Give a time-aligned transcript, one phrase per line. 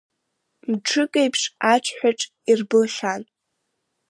[0.71, 1.41] Мҿыкеиԥш
[1.73, 2.19] аҽҳәаҿ
[2.49, 3.21] ирбылхьан.